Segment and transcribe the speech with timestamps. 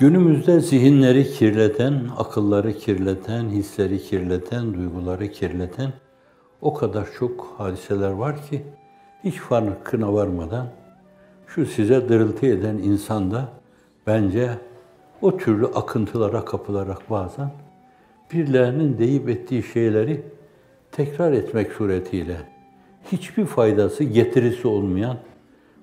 [0.00, 5.92] Günümüzde zihinleri kirleten, akılları kirleten, hisleri kirleten, duyguları kirleten
[6.60, 8.62] o kadar çok hadiseler var ki
[9.24, 10.66] hiç farkına varmadan
[11.46, 13.48] şu size dırıltı eden insan da
[14.06, 14.50] bence
[15.22, 17.50] o türlü akıntılara kapılarak bazen
[18.32, 20.22] birilerinin deyip ettiği şeyleri
[20.92, 22.36] tekrar etmek suretiyle
[23.12, 25.16] hiçbir faydası, getirisi olmayan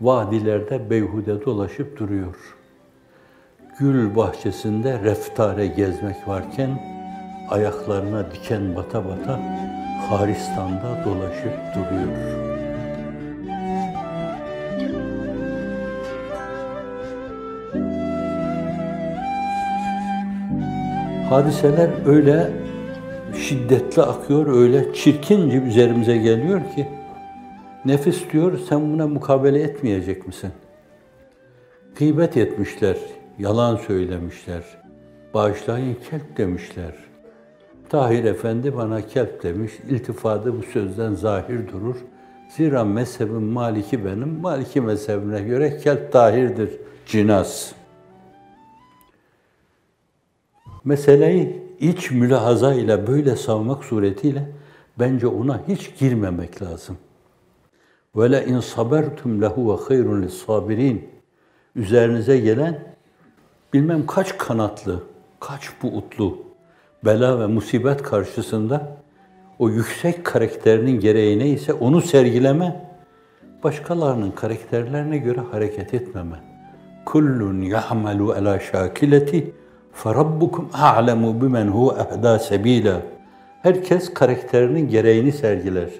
[0.00, 2.59] vadilerde beyhude dolaşıp duruyor.
[3.80, 6.70] Gül bahçesinde reftare gezmek varken
[7.48, 9.40] ayaklarına diken bata bata
[10.08, 12.08] Haristan'da dolaşıp duruyor.
[21.30, 22.50] Hadiseler öyle
[23.36, 26.88] şiddetli akıyor, öyle çirkince üzerimize geliyor ki
[27.84, 30.50] nefis diyor sen buna mukabele etmeyecek misin?
[31.98, 32.96] Gıybet etmişler,
[33.40, 34.62] yalan söylemişler,
[35.34, 36.94] bağışlayın kelp demişler.
[37.88, 41.96] Tahir Efendi bana kelp demiş, iltifadı bu sözden zahir durur.
[42.48, 46.70] Zira mezhebim Maliki benim, Maliki mezhebine göre kelp tahirdir,
[47.06, 47.72] cinas.
[50.84, 54.50] Meseleyi iç mülahaza ile böyle savmak suretiyle
[54.98, 56.96] bence ona hiç girmemek lazım.
[58.16, 61.10] Ve le in sabertum lehu ve hayrun sabirin.
[61.76, 62.90] Üzerinize gelen
[63.72, 65.02] bilmem kaç kanatlı,
[65.40, 66.38] kaç buğutlu
[67.04, 68.96] bela ve musibet karşısında
[69.58, 72.86] o yüksek karakterinin gereğine ise onu sergileme,
[73.64, 76.36] başkalarının karakterlerine göre hareket etmeme.
[77.04, 79.52] Kullun yahmelu ala şakileti
[79.92, 83.02] ferabbukum a'lemu bimen hu ehda sebila.
[83.62, 85.90] Herkes karakterinin gereğini sergiler.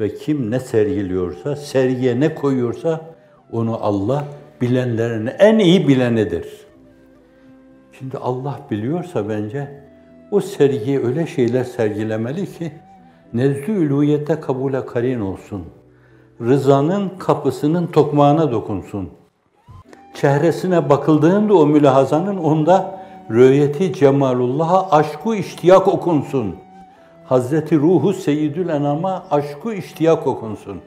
[0.00, 3.00] Ve kim ne sergiliyorsa, sergiye ne koyuyorsa
[3.52, 4.24] onu Allah
[4.60, 6.63] bilenlerin en iyi bilenedir.
[7.98, 9.68] Şimdi Allah biliyorsa bence
[10.30, 12.72] o sergiye öyle şeyler sergilemeli ki
[13.32, 15.64] nezdü üluyette kabule karin olsun.
[16.40, 19.10] Rızanın kapısının tokmağına dokunsun.
[20.14, 23.00] Çehresine bakıldığında o mülahazanın onda
[23.30, 26.56] rüyeti cemalullah'a aşku iştiyak okunsun.
[27.24, 30.80] Hazreti Ruhu Seyyidül Enam'a aşku iştiyak okunsun.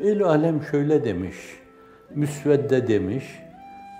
[0.00, 1.36] El alem şöyle demiş,
[2.14, 3.24] müsvedde demiş,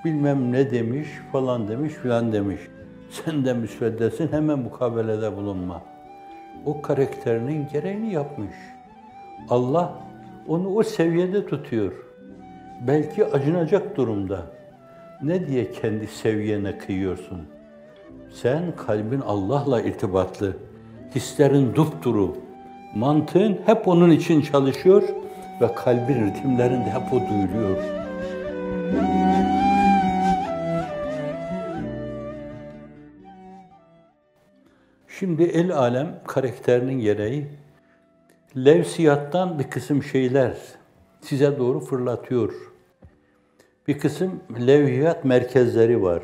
[0.04, 2.60] bilmem ne demiş, falan demiş, filan demiş.
[3.10, 5.82] Sen de müsveddesin, hemen mukabelede bulunma.
[6.66, 8.54] O karakterinin gereğini yapmış.
[9.50, 9.92] Allah
[10.48, 11.92] onu o seviyede tutuyor.
[12.86, 14.42] Belki acınacak durumda.
[15.22, 17.42] Ne diye kendi seviyene kıyıyorsun?
[18.32, 20.56] Sen kalbin Allah'la irtibatlı,
[21.14, 22.36] hislerin dupduru,
[22.94, 25.02] mantığın hep onun için çalışıyor
[25.60, 28.04] ve kalbin ritimlerinde hep o duyuluyor.
[35.18, 37.46] Şimdi el alem karakterinin gereği
[38.56, 40.56] levsiyattan bir kısım şeyler
[41.20, 42.52] size doğru fırlatıyor.
[43.88, 46.22] Bir kısım levhiyat merkezleri var.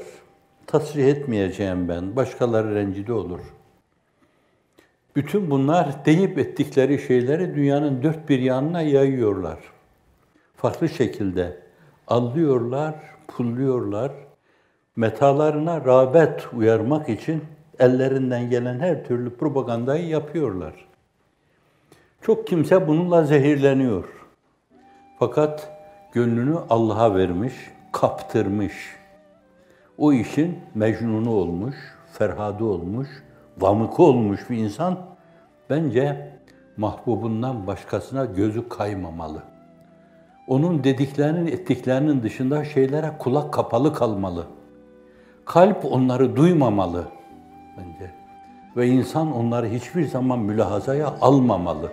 [0.66, 2.16] Tasrih etmeyeceğim ben.
[2.16, 3.40] Başkaları rencide olur.
[5.16, 9.58] Bütün bunlar deyip ettikleri şeyleri dünyanın dört bir yanına yayıyorlar.
[10.56, 11.60] Farklı şekilde
[12.06, 12.94] alıyorlar,
[13.28, 14.12] pulluyorlar.
[14.96, 17.44] Metalarına rağbet uyarmak için
[17.80, 20.74] ellerinden gelen her türlü propagandayı yapıyorlar.
[22.22, 24.04] Çok kimse bununla zehirleniyor.
[25.18, 25.72] Fakat
[26.12, 27.54] gönlünü Allah'a vermiş,
[27.92, 28.74] kaptırmış.
[29.98, 31.76] O işin mecnunu olmuş,
[32.12, 33.08] ferhadı olmuş,
[33.58, 34.98] vamıkı olmuş bir insan
[35.70, 36.32] bence
[36.76, 39.42] mahbubundan başkasına gözü kaymamalı.
[40.46, 44.46] Onun dediklerinin, ettiklerinin dışında şeylere kulak kapalı kalmalı.
[45.44, 47.19] Kalp onları duymamalı.
[48.76, 51.92] Ve insan onları hiçbir zaman mülahazaya almamalı.